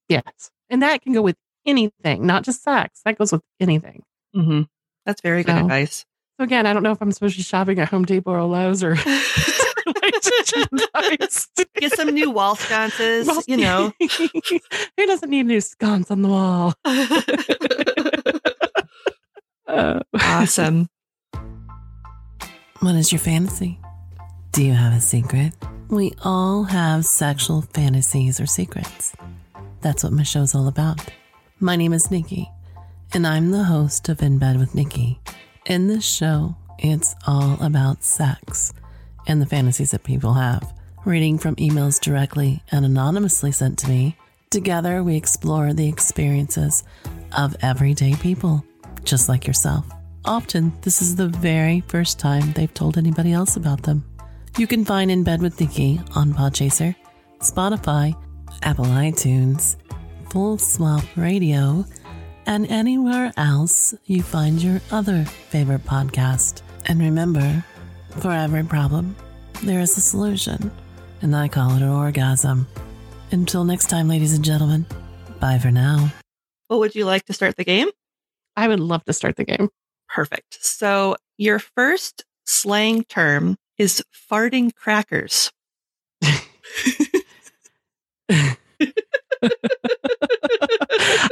Yes. 0.09 0.51
And 0.69 0.83
that 0.83 1.03
can 1.03 1.13
go 1.13 1.23
with 1.23 1.37
anything, 1.67 2.27
not 2.27 2.45
just 2.45 2.63
sex. 2.63 3.01
That 3.05 3.19
goes 3.19 3.33
with 3.33 3.43
anything. 3.61 4.03
Mm-hmm. 4.35 4.63
That's 5.05 5.21
very 5.21 5.43
good 5.43 5.57
so, 5.57 5.63
advice. 5.63 6.07
So, 6.39 6.45
again, 6.45 6.67
I 6.67 6.73
don't 6.73 6.83
know 6.83 6.93
if 6.93 7.03
I'm 7.03 7.13
supposed 7.13 7.35
to 7.35 7.41
be 7.41 7.45
shopping 7.45 7.79
at 7.79 7.89
Home 7.89 8.05
Depot 8.05 8.33
or 8.33 8.45
Lowe's 8.45 8.83
or. 8.83 8.97
Get 11.77 11.93
some 11.97 12.11
new 12.11 12.31
wall 12.31 12.57
sconces, 12.57 13.27
well, 13.27 13.43
you 13.47 13.57
know. 13.57 13.93
Who 14.01 15.07
doesn't 15.07 15.31
need 15.31 15.41
a 15.41 15.45
new 15.45 15.61
sconce 15.61 16.11
on 16.11 16.23
the 16.23 16.29
wall? 16.29 16.75
uh, 19.67 20.01
awesome. 20.21 20.89
What 22.81 22.95
is 22.95 23.13
your 23.13 23.19
fantasy? 23.19 23.79
Do 24.53 24.65
you 24.65 24.73
have 24.73 24.93
a 24.93 25.01
secret? 25.01 25.53
We 25.89 26.13
all 26.25 26.65
have 26.65 27.05
sexual 27.05 27.63
fantasies 27.63 28.41
or 28.41 28.47
secrets. 28.47 29.15
That's 29.81 30.03
what 30.03 30.13
my 30.13 30.25
show's 30.25 30.57
all 30.57 30.67
about. 30.67 31.01
My 31.61 31.77
name 31.77 31.93
is 31.93 32.11
Nikki, 32.11 32.51
and 33.13 33.29
I'm 33.29 33.53
the 33.53 33.63
host 33.63 34.09
of 34.09 34.21
In 34.23 34.39
Bed 34.39 34.59
with 34.59 34.75
Nikki. 34.75 35.21
In 35.67 35.87
this 35.87 36.05
show, 36.05 36.57
it's 36.81 37.15
all 37.29 37.63
about 37.63 38.03
sex 38.03 38.73
and 39.29 39.41
the 39.41 39.47
fantasies 39.47 39.93
that 39.93 40.03
people 40.03 40.35
have. 40.35 40.73
Reading 41.05 41.39
from 41.39 41.55
emails 41.57 42.01
directly 42.01 42.61
and 42.73 42.85
anonymously 42.85 43.53
sent 43.53 43.79
to 43.79 43.89
me, 43.89 44.17
together 44.51 45.05
we 45.05 45.17
explore 45.17 45.73
the 45.73 45.89
experiences 45.89 46.83
of 47.39 47.55
everyday 47.63 48.17
people, 48.17 48.65
just 49.05 49.29
like 49.29 49.47
yourself. 49.47 49.87
Often, 50.25 50.73
this 50.83 51.01
is 51.01 51.15
the 51.15 51.29
very 51.29 51.83
first 51.83 52.19
time 52.19 52.53
they've 52.53 52.75
told 52.75 52.99
anybody 52.99 53.33
else 53.33 53.57
about 53.57 53.85
them. 53.85 54.05
You 54.61 54.67
can 54.67 54.85
find 54.85 55.11
In 55.11 55.25
Bed 55.25 55.41
with 55.41 55.59
Nikki 55.59 55.99
on 56.15 56.35
Podchaser, 56.35 56.95
Spotify, 57.39 58.15
Apple 58.63 58.85
iTunes, 58.85 59.77
Full 60.29 60.59
Swap 60.59 61.03
Radio, 61.17 61.87
and 62.45 62.71
anywhere 62.71 63.33
else 63.39 63.95
you 64.05 64.23
find 64.23 64.63
your 64.63 64.83
other 64.91 65.25
favorite 65.25 65.87
podcast. 65.87 66.61
And 66.85 67.01
remember, 67.01 67.65
for 68.19 68.33
every 68.33 68.63
problem, 68.63 69.17
there 69.63 69.81
is 69.81 69.97
a 69.97 70.03
solution, 70.03 70.71
and 71.23 71.35
I 71.35 71.49
call 71.49 71.71
it 71.77 71.81
an 71.81 71.89
orgasm. 71.89 72.67
Until 73.31 73.65
next 73.65 73.89
time, 73.89 74.09
ladies 74.09 74.35
and 74.35 74.45
gentlemen, 74.45 74.85
bye 75.41 75.59
for 75.59 75.71
now. 75.71 76.13
Well, 76.69 76.81
would 76.81 76.95
you 76.95 77.07
like 77.07 77.25
to 77.25 77.33
start 77.33 77.57
the 77.57 77.65
game? 77.65 77.89
I 78.57 78.69
would 78.69 78.79
love 78.79 79.07
to 79.07 79.15
start 79.15 79.37
the 79.37 79.45
game. 79.45 79.71
Perfect. 80.11 80.59
So, 80.63 81.17
your 81.39 81.61
first 81.61 82.27
slang 82.45 83.05
term 83.05 83.57
is 83.81 84.05
farting 84.31 84.75
crackers. 84.75 85.51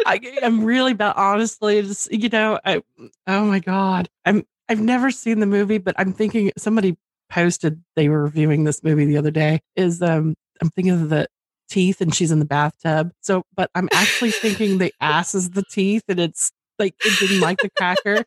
I, 0.06 0.18
am 0.40 0.64
really 0.64 0.94
bad. 0.94 1.12
Honestly, 1.16 1.82
just, 1.82 2.10
you 2.10 2.30
know, 2.30 2.58
I, 2.64 2.82
oh 3.26 3.44
my 3.44 3.58
god, 3.58 4.08
I'm 4.24 4.46
I've 4.70 4.80
never 4.80 5.10
seen 5.10 5.40
the 5.40 5.46
movie, 5.46 5.76
but 5.76 5.94
I'm 5.98 6.14
thinking 6.14 6.50
somebody 6.56 6.96
posted 7.28 7.82
they 7.96 8.08
were 8.08 8.22
reviewing 8.22 8.64
this 8.64 8.82
movie 8.82 9.04
the 9.04 9.18
other 9.18 9.30
day. 9.30 9.60
Is 9.76 10.00
um 10.00 10.34
I'm 10.62 10.70
thinking 10.70 10.94
of 10.94 11.10
the 11.10 11.28
teeth 11.68 12.00
and 12.00 12.14
she's 12.14 12.30
in 12.30 12.38
the 12.38 12.46
bathtub. 12.46 13.12
So, 13.20 13.42
but 13.54 13.70
I'm 13.74 13.90
actually 13.92 14.30
thinking 14.30 14.78
the 14.78 14.94
ass 15.02 15.34
is 15.34 15.50
the 15.50 15.64
teeth 15.70 16.04
and 16.08 16.18
it's 16.18 16.50
like 16.78 16.94
it 17.04 17.18
didn't 17.18 17.40
like 17.40 17.58
the 17.58 17.70
cracker 17.76 18.24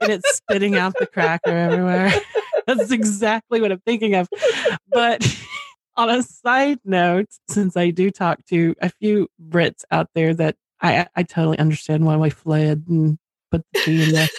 and 0.00 0.12
it's 0.12 0.36
spitting 0.36 0.76
out 0.76 0.94
the 0.98 1.06
cracker 1.06 1.50
everywhere. 1.50 2.12
That's 2.66 2.90
exactly 2.90 3.60
what 3.60 3.72
I'm 3.72 3.80
thinking 3.80 4.14
of. 4.14 4.28
But 4.90 5.26
on 5.96 6.10
a 6.10 6.22
side 6.22 6.78
note, 6.84 7.28
since 7.48 7.76
I 7.76 7.90
do 7.90 8.10
talk 8.10 8.44
to 8.46 8.74
a 8.80 8.90
few 8.90 9.28
Brits 9.48 9.84
out 9.90 10.08
there 10.14 10.34
that 10.34 10.56
I, 10.80 11.06
I 11.14 11.22
totally 11.22 11.58
understand 11.58 12.04
why 12.04 12.16
we 12.16 12.30
fled 12.30 12.84
and 12.88 13.18
put 13.50 13.64
the 13.72 13.80
tea 13.80 14.02
in 14.02 14.10
the, 14.10 14.30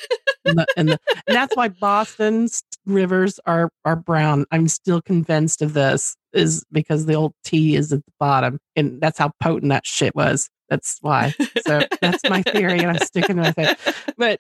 in 0.46 0.56
the, 0.56 0.66
in 0.78 0.86
the 0.88 1.00
and 1.28 1.36
that's 1.36 1.56
why 1.56 1.70
Boston's 1.70 2.64
rivers 2.86 3.40
are 3.46 3.70
are 3.86 3.96
brown. 3.96 4.46
I'm 4.52 4.68
still 4.68 5.02
convinced 5.02 5.62
of 5.62 5.74
this 5.74 6.16
is 6.34 6.66
because 6.72 7.06
the 7.06 7.14
old 7.14 7.34
tea 7.44 7.76
is 7.76 7.94
at 7.94 8.06
the 8.06 8.12
bottom, 8.20 8.60
and 8.76 9.00
that's 9.00 9.20
how 9.20 9.32
potent 9.40 9.70
that 9.70 9.86
shit 9.86 10.16
was. 10.16 10.50
That's 10.74 10.98
why. 11.02 11.36
So 11.68 11.82
that's 12.02 12.28
my 12.28 12.42
theory, 12.42 12.80
and 12.80 12.90
I'm 12.90 12.98
sticking 12.98 13.38
with 13.38 13.54
it. 13.60 13.78
But 14.18 14.40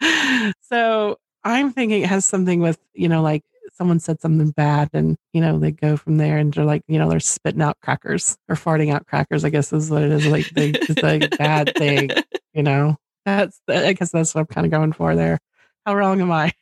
so 0.62 1.16
I'm 1.44 1.72
thinking 1.72 2.02
it 2.02 2.08
has 2.08 2.26
something 2.26 2.60
with 2.60 2.78
you 2.92 3.08
know 3.08 3.22
like 3.22 3.44
someone 3.72 4.00
said 4.00 4.20
something 4.20 4.50
bad 4.50 4.90
and 4.92 5.16
you 5.32 5.40
know 5.40 5.60
they 5.60 5.70
go 5.70 5.96
from 5.96 6.16
there 6.16 6.38
and 6.38 6.52
they're 6.52 6.64
like 6.64 6.82
you 6.88 6.98
know 6.98 7.08
they're 7.08 7.20
spitting 7.20 7.62
out 7.62 7.78
crackers 7.80 8.36
or 8.48 8.56
farting 8.56 8.92
out 8.92 9.06
crackers 9.06 9.44
i 9.44 9.48
guess 9.48 9.72
is 9.72 9.90
what 9.90 10.02
it 10.02 10.10
is 10.10 10.26
like 10.26 10.50
they, 10.50 10.70
it's 10.70 10.90
a 10.90 11.28
bad 11.38 11.72
thing 11.76 12.10
you 12.52 12.62
know 12.64 12.96
that's 13.24 13.60
i 13.68 13.92
guess 13.92 14.10
that's 14.10 14.34
what 14.34 14.40
i'm 14.40 14.46
kind 14.48 14.66
of 14.66 14.72
going 14.72 14.92
for 14.92 15.14
there 15.14 15.38
how 15.86 15.94
wrong 15.94 16.20
am 16.20 16.32
i 16.32 16.52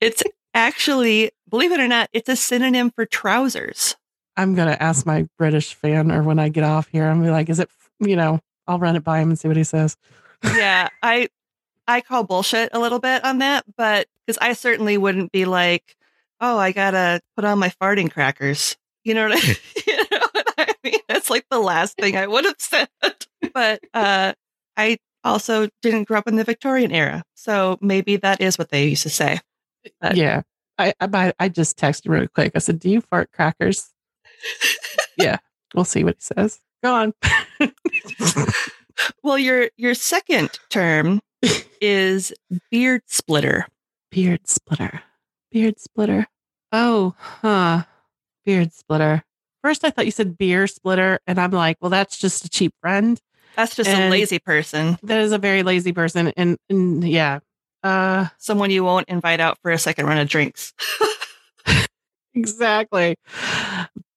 it's 0.00 0.22
actually 0.54 1.30
believe 1.50 1.72
it 1.72 1.80
or 1.80 1.88
not 1.88 2.08
it's 2.12 2.28
a 2.28 2.36
synonym 2.36 2.90
for 2.90 3.04
trousers 3.04 3.96
i'm 4.36 4.54
gonna 4.54 4.76
ask 4.80 5.04
my 5.04 5.26
british 5.36 5.74
fan 5.74 6.12
or 6.12 6.22
when 6.22 6.38
i 6.38 6.48
get 6.48 6.64
off 6.64 6.86
here 6.88 7.08
i'm 7.08 7.16
gonna 7.16 7.26
be 7.26 7.32
like 7.32 7.50
is 7.50 7.58
it 7.58 7.68
you 8.02 8.16
know 8.16 8.40
i'll 8.66 8.78
run 8.78 8.96
it 8.96 9.04
by 9.04 9.20
him 9.20 9.30
and 9.30 9.38
see 9.38 9.48
what 9.48 9.56
he 9.56 9.64
says 9.64 9.96
yeah 10.44 10.88
i 11.02 11.28
i 11.88 12.00
call 12.00 12.24
bullshit 12.24 12.70
a 12.72 12.78
little 12.78 12.98
bit 12.98 13.24
on 13.24 13.38
that 13.38 13.64
but 13.76 14.06
because 14.26 14.38
i 14.40 14.52
certainly 14.52 14.98
wouldn't 14.98 15.32
be 15.32 15.44
like 15.44 15.96
oh, 16.42 16.58
I 16.58 16.72
gotta 16.72 17.22
put 17.36 17.46
on 17.46 17.58
my 17.58 17.70
farting 17.80 18.10
crackers. 18.10 18.76
You 19.04 19.14
know 19.14 19.28
what 19.28 19.38
I, 19.38 19.56
you 19.86 19.96
know 19.96 20.26
what 20.32 20.54
I 20.58 20.74
mean? 20.84 21.00
That's 21.08 21.30
like 21.30 21.46
the 21.50 21.60
last 21.60 21.96
thing 21.96 22.16
I 22.16 22.26
would 22.26 22.44
have 22.44 22.56
said. 22.58 22.88
But 23.54 23.80
uh, 23.94 24.34
I 24.76 24.98
also 25.24 25.68
didn't 25.80 26.08
grow 26.08 26.18
up 26.18 26.28
in 26.28 26.36
the 26.36 26.44
Victorian 26.44 26.92
era, 26.92 27.22
so 27.34 27.78
maybe 27.80 28.16
that 28.16 28.40
is 28.40 28.58
what 28.58 28.68
they 28.68 28.88
used 28.88 29.04
to 29.04 29.10
say. 29.10 29.40
But, 30.00 30.16
yeah, 30.16 30.42
I, 30.78 30.92
I 31.00 31.32
I 31.38 31.48
just 31.48 31.78
texted 31.78 32.06
him 32.06 32.12
really 32.12 32.28
quick. 32.28 32.52
I 32.54 32.58
said, 32.58 32.78
"Do 32.78 32.90
you 32.90 33.00
fart 33.00 33.30
crackers?" 33.32 33.90
yeah, 35.16 35.38
we'll 35.74 35.84
see 35.84 36.04
what 36.04 36.16
he 36.16 36.20
says. 36.20 36.60
Go 36.82 36.94
on. 36.94 37.14
well, 39.22 39.38
your 39.38 39.70
your 39.76 39.94
second 39.94 40.58
term 40.70 41.20
is 41.80 42.32
beard 42.70 43.02
splitter. 43.06 43.66
Beard 44.10 44.48
splitter. 44.48 45.02
Beard 45.50 45.80
splitter. 45.80 46.26
Oh, 46.70 47.14
huh. 47.18 47.84
Beard 48.44 48.72
splitter. 48.72 49.24
First, 49.62 49.84
I 49.84 49.90
thought 49.90 50.06
you 50.06 50.10
said 50.10 50.36
beer 50.36 50.66
splitter, 50.66 51.20
and 51.26 51.38
I'm 51.38 51.50
like, 51.50 51.76
well, 51.80 51.90
that's 51.90 52.16
just 52.16 52.44
a 52.44 52.48
cheap 52.48 52.74
friend. 52.80 53.20
That's 53.56 53.76
just 53.76 53.88
and 53.88 54.04
a 54.04 54.10
lazy 54.10 54.38
person. 54.38 54.98
That 55.02 55.20
is 55.20 55.32
a 55.32 55.38
very 55.38 55.62
lazy 55.62 55.92
person, 55.92 56.32
and, 56.36 56.56
and 56.68 57.06
yeah, 57.06 57.40
uh, 57.82 58.28
someone 58.38 58.70
you 58.70 58.82
won't 58.82 59.08
invite 59.08 59.40
out 59.40 59.58
for 59.62 59.70
a 59.70 59.78
second 59.78 60.06
run 60.06 60.18
of 60.18 60.28
drinks. 60.28 60.72
exactly. 62.34 63.16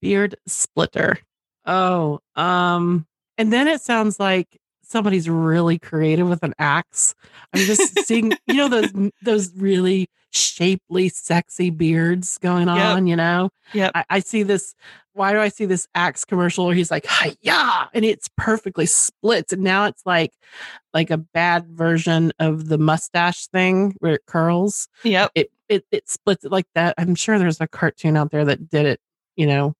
Beard 0.01 0.35
splitter. 0.47 1.19
Oh, 1.65 2.19
um, 2.35 3.05
and 3.37 3.51
then 3.51 3.67
it 3.67 3.81
sounds 3.81 4.19
like 4.19 4.59
somebody's 4.81 5.29
really 5.29 5.79
creative 5.79 6.27
with 6.27 6.43
an 6.43 6.53
axe. 6.59 7.15
I'm 7.53 7.61
just 7.61 8.05
seeing, 8.05 8.33
you 8.47 8.53
know, 8.55 8.67
those 8.67 8.91
those 9.21 9.51
really 9.55 10.09
shapely, 10.35 11.09
sexy 11.09 11.69
beards 11.69 12.37
going 12.39 12.67
on, 12.67 13.07
yep. 13.07 13.09
you 13.09 13.15
know? 13.15 13.49
Yeah. 13.73 13.91
I, 13.95 14.05
I, 14.09 14.19
see 14.19 14.43
this. 14.43 14.75
Why 15.13 15.31
do 15.31 15.39
I 15.39 15.47
see 15.47 15.65
this 15.65 15.87
axe 15.95 16.25
commercial 16.25 16.65
where 16.65 16.75
he's 16.75 16.91
like, 16.91 17.07
yeah, 17.41 17.85
and 17.93 18.03
it's 18.03 18.29
perfectly 18.37 18.85
splits. 18.85 19.53
And 19.53 19.63
now 19.63 19.85
it's 19.85 20.05
like 20.05 20.33
like 20.93 21.09
a 21.09 21.17
bad 21.17 21.67
version 21.67 22.33
of 22.37 22.67
the 22.67 22.77
mustache 22.77 23.47
thing 23.47 23.95
where 23.99 24.15
it 24.15 24.25
curls. 24.27 24.89
Yep. 25.03 25.31
It 25.35 25.51
it 25.69 25.85
it 25.91 26.09
splits 26.09 26.43
it 26.43 26.51
like 26.51 26.67
that. 26.75 26.95
I'm 26.97 27.15
sure 27.15 27.39
there's 27.39 27.61
a 27.61 27.67
cartoon 27.67 28.17
out 28.17 28.31
there 28.31 28.45
that 28.45 28.69
did 28.69 28.85
it, 28.85 28.99
you 29.37 29.47
know, 29.47 29.73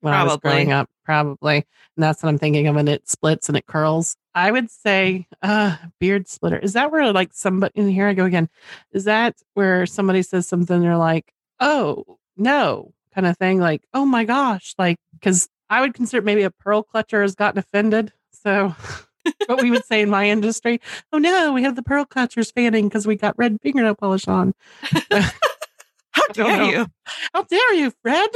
when 0.00 0.12
probably. 0.12 0.30
I 0.30 0.34
was 0.34 0.40
growing 0.40 0.72
up, 0.72 0.88
probably. 1.04 1.56
And 1.56 2.02
that's 2.02 2.22
what 2.22 2.28
I'm 2.28 2.38
thinking 2.38 2.66
of. 2.66 2.76
when 2.76 2.88
it 2.88 3.08
splits 3.08 3.48
and 3.48 3.56
it 3.56 3.66
curls. 3.66 4.16
I 4.34 4.50
would 4.50 4.70
say 4.70 5.26
uh 5.42 5.76
beard 5.98 6.28
splitter. 6.28 6.58
Is 6.58 6.74
that 6.74 6.92
where 6.92 7.12
like 7.12 7.30
somebody 7.32 7.80
and 7.80 7.90
here 7.90 8.08
I 8.08 8.14
go 8.14 8.24
again. 8.24 8.48
Is 8.92 9.04
that 9.04 9.36
where 9.54 9.86
somebody 9.86 10.22
says 10.22 10.46
something 10.46 10.80
they're 10.80 10.96
like, 10.96 11.32
oh 11.60 12.18
no, 12.36 12.92
kind 13.14 13.26
of 13.26 13.36
thing, 13.36 13.58
like, 13.58 13.82
oh 13.94 14.06
my 14.06 14.24
gosh, 14.24 14.74
like 14.78 14.98
because 15.12 15.48
I 15.70 15.80
would 15.80 15.94
consider 15.94 16.22
maybe 16.22 16.42
a 16.42 16.50
pearl 16.50 16.84
clutcher 16.84 17.22
has 17.22 17.34
gotten 17.34 17.58
offended. 17.58 18.12
So 18.32 18.74
what 19.46 19.62
we 19.62 19.70
would 19.70 19.84
say 19.84 20.02
in 20.02 20.10
my 20.10 20.28
industry, 20.28 20.80
oh 21.12 21.18
no, 21.18 21.52
we 21.52 21.62
have 21.62 21.76
the 21.76 21.82
pearl 21.82 22.04
clutchers 22.04 22.52
fanning 22.52 22.88
because 22.88 23.06
we 23.06 23.16
got 23.16 23.36
red 23.38 23.58
fingernail 23.60 23.96
polish 23.96 24.28
on. 24.28 24.54
How 26.10 26.26
dare 26.32 26.62
you? 26.64 26.86
How 27.34 27.42
dare 27.42 27.74
you, 27.74 27.92
Fred? 28.02 28.30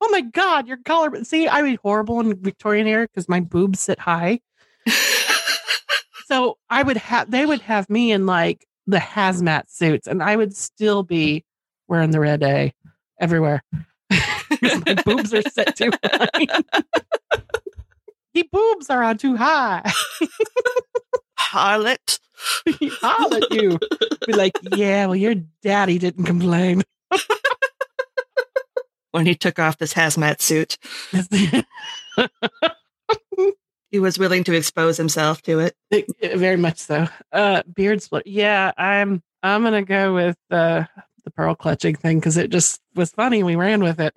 Oh 0.00 0.08
my 0.10 0.20
god, 0.20 0.66
your 0.66 0.78
collar. 0.84 1.24
See, 1.24 1.48
I 1.48 1.62
mean, 1.62 1.78
horrible 1.82 2.20
in 2.20 2.34
Victorian 2.40 2.86
era 2.86 3.06
because 3.06 3.28
my 3.28 3.40
boobs 3.40 3.80
sit 3.80 3.98
high. 3.98 4.40
so 6.26 6.58
I 6.70 6.82
would 6.82 6.96
have, 6.96 7.30
they 7.30 7.46
would 7.46 7.60
have 7.62 7.88
me 7.90 8.12
in 8.12 8.26
like 8.26 8.66
the 8.86 8.98
hazmat 8.98 9.70
suits, 9.70 10.06
and 10.06 10.22
I 10.22 10.36
would 10.36 10.56
still 10.56 11.02
be 11.02 11.44
wearing 11.88 12.10
the 12.10 12.20
red 12.20 12.42
A 12.42 12.72
everywhere. 13.20 13.62
my 14.10 14.94
boobs 15.04 15.34
are 15.34 15.42
set 15.42 15.76
too 15.76 15.90
high. 16.04 16.46
the 18.34 18.48
boobs 18.50 18.90
are 18.90 19.02
on 19.02 19.18
too 19.18 19.36
high. 19.36 19.82
Harlot. 21.38 22.20
Harlot, 22.66 23.50
you. 23.50 23.78
Be 24.26 24.32
like, 24.32 24.52
yeah, 24.76 25.06
well, 25.06 25.16
your 25.16 25.34
daddy 25.62 25.98
didn't 25.98 26.24
complain 26.24 26.82
when 29.10 29.26
he 29.26 29.34
took 29.34 29.58
off 29.58 29.78
this 29.78 29.94
hazmat 29.94 30.40
suit. 30.40 30.78
he 33.90 33.98
was 33.98 34.18
willing 34.18 34.44
to 34.44 34.54
expose 34.54 34.96
himself 34.96 35.42
to 35.42 35.60
it. 35.60 35.74
Very 36.22 36.56
much 36.56 36.78
so. 36.78 37.08
Uh, 37.32 37.62
beard 37.74 38.02
split. 38.02 38.26
Yeah, 38.26 38.72
I'm. 38.76 39.22
I'm 39.42 39.62
gonna 39.62 39.82
go 39.82 40.14
with 40.14 40.36
uh, 40.50 40.84
the 41.24 41.30
pearl 41.30 41.54
clutching 41.54 41.94
thing 41.94 42.18
because 42.18 42.36
it 42.36 42.50
just 42.50 42.80
was 42.94 43.10
funny. 43.10 43.42
We 43.42 43.56
ran 43.56 43.82
with 43.82 44.00
it. 44.00 44.12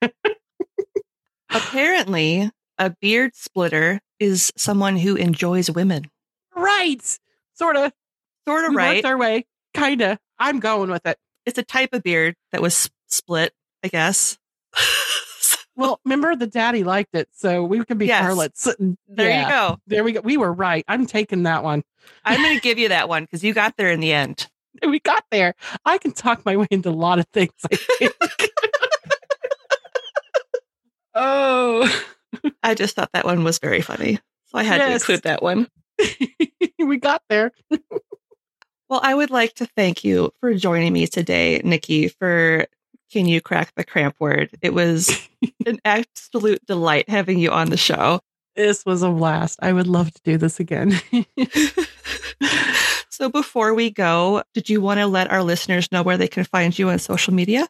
Apparently, 1.50 2.50
a 2.78 2.90
beard 2.90 3.34
splitter 3.34 4.00
is 4.20 4.52
someone 4.56 4.96
who 4.96 5.16
enjoys 5.16 5.70
women. 5.70 6.10
Right. 6.54 7.18
Sort 7.54 7.76
of. 7.76 7.92
Sort 8.46 8.64
of 8.64 8.74
right. 8.74 8.96
worked 8.96 9.06
our 9.06 9.16
way. 9.16 9.46
Kind 9.72 10.00
of. 10.02 10.18
I'm 10.38 10.60
going 10.60 10.90
with 10.90 11.06
it. 11.06 11.16
It's 11.46 11.58
a 11.58 11.62
type 11.62 11.92
of 11.92 12.02
beard 12.02 12.34
that 12.52 12.62
was 12.62 12.90
split, 13.06 13.52
I 13.84 13.88
guess. 13.88 14.38
Well, 15.76 15.98
remember 16.04 16.36
the 16.36 16.46
daddy 16.46 16.84
liked 16.84 17.16
it, 17.16 17.28
so 17.32 17.64
we 17.64 17.84
can 17.84 17.98
be 17.98 18.06
Yes. 18.06 18.22
harlots. 18.22 18.62
there 19.08 19.28
Yeah. 19.28 19.42
you 19.42 19.48
go. 19.48 19.78
There 19.88 20.04
we 20.04 20.12
go. 20.12 20.20
We 20.20 20.36
were 20.36 20.52
right. 20.52 20.84
I'm 20.86 21.04
taking 21.04 21.42
that 21.42 21.64
one. 21.64 21.82
I'm 22.24 22.40
going 22.40 22.54
to 22.54 22.60
give 22.60 22.78
you 22.78 22.90
that 22.90 23.08
one 23.08 23.24
because 23.24 23.42
you 23.42 23.52
got 23.52 23.76
there 23.76 23.90
in 23.90 23.98
the 23.98 24.12
end. 24.12 24.48
We 24.86 25.00
got 25.00 25.24
there. 25.32 25.56
I 25.84 25.98
can 25.98 26.12
talk 26.12 26.44
my 26.44 26.56
way 26.56 26.68
into 26.70 26.90
a 26.90 26.92
lot 26.92 27.18
of 27.18 27.26
things. 27.32 27.50
I 27.72 27.74
think. 27.74 28.12
oh, 31.14 32.04
I 32.62 32.74
just 32.74 32.94
thought 32.94 33.10
that 33.12 33.24
one 33.24 33.42
was 33.42 33.58
very 33.58 33.80
funny. 33.80 34.20
So 34.46 34.58
I 34.58 34.62
had 34.62 34.78
to 34.78 34.92
include 34.92 35.22
that 35.22 35.42
one. 35.42 35.66
we 36.78 36.98
got 36.98 37.22
there. 37.28 37.50
Well, 38.88 39.00
I 39.02 39.14
would 39.14 39.30
like 39.30 39.54
to 39.54 39.66
thank 39.76 40.04
you 40.04 40.30
for 40.38 40.54
joining 40.54 40.92
me 40.92 41.08
today, 41.08 41.60
Nikki, 41.64 42.06
for 42.08 42.66
Can 43.14 43.28
You 43.28 43.40
Crack 43.40 43.72
the 43.76 43.84
Cramp 43.84 44.16
Word? 44.18 44.50
It 44.60 44.74
was 44.74 45.28
an 45.66 45.78
absolute 45.84 46.66
delight 46.66 47.08
having 47.08 47.38
you 47.38 47.52
on 47.52 47.70
the 47.70 47.76
show. 47.76 48.18
This 48.56 48.84
was 48.84 49.04
a 49.04 49.08
blast. 49.08 49.60
I 49.62 49.72
would 49.72 49.86
love 49.86 50.12
to 50.12 50.20
do 50.24 50.36
this 50.36 50.58
again. 50.58 51.00
so 53.10 53.28
before 53.28 53.72
we 53.72 53.90
go, 53.90 54.42
did 54.52 54.68
you 54.68 54.80
want 54.80 54.98
to 54.98 55.06
let 55.06 55.30
our 55.30 55.44
listeners 55.44 55.92
know 55.92 56.02
where 56.02 56.16
they 56.16 56.26
can 56.26 56.42
find 56.42 56.76
you 56.76 56.88
on 56.88 56.98
social 56.98 57.32
media? 57.32 57.68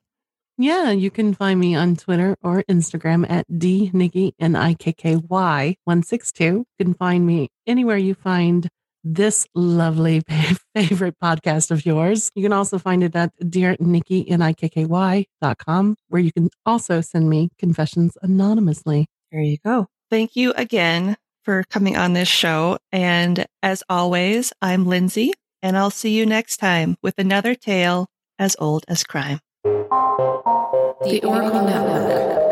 yeah, 0.57 0.91
you 0.93 1.11
can 1.11 1.35
find 1.35 1.61
me 1.61 1.75
on 1.75 1.97
Twitter 1.97 2.39
or 2.41 2.63
Instagram 2.63 3.29
at 3.29 3.45
D 3.59 3.91
Nikki 3.93 4.35
N 4.41 4.57
I 4.57 4.73
K 4.73 4.95
K 4.95 5.17
Y 5.17 5.77
one 5.85 6.03
six 6.03 6.33
two. 6.33 6.65
You 6.79 6.87
can 6.87 6.95
find 6.95 7.27
me 7.27 7.51
anywhere 7.67 7.99
you 7.99 8.15
find 8.15 8.71
this 9.05 9.47
lovely 9.55 10.23
favorite 10.75 11.17
podcast 11.23 11.71
of 11.71 11.87
yours. 11.87 12.31
You 12.35 12.43
can 12.43 12.53
also 12.53 12.79
find 12.79 13.05
it 13.05 13.15
at 13.15 13.31
dear 13.49 13.77
Nikki 13.79 14.29
N 14.29 14.43
I 14.43 14.53
K 14.55 14.69
K 14.69 14.87
Y 14.87 15.27
dot 15.41 15.59
com, 15.59 15.97
where 16.09 16.23
you 16.23 16.33
can 16.33 16.51
also 16.67 17.01
send 17.01 17.29
me 17.29 17.51
confessions 17.59 18.17
anonymously. 18.23 19.07
There 19.31 19.43
you 19.43 19.59
go. 19.65 19.87
Thank 20.11 20.37
you 20.37 20.53
again 20.53 21.17
for 21.43 21.65
coming 21.65 21.97
on 21.97 22.15
this 22.15 22.29
show. 22.29 22.79
And 22.91 23.47
as 23.63 23.83
always, 23.89 24.53
I'm 24.63 24.87
Lindsay, 24.87 25.33
and 25.63 25.77
I'll 25.77 25.91
see 25.91 26.17
you 26.17 26.27
next 26.27 26.57
time 26.57 26.97
with 27.03 27.19
another 27.19 27.55
tale 27.55 28.07
as 28.39 28.57
old 28.59 28.85
as 28.89 29.05
crime. 29.05 29.41
The 29.65 31.21
Oracle 31.23 31.65
Network. 31.65 32.44